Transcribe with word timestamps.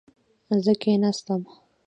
زه 0.63 0.73
کښېناستم 0.81 1.41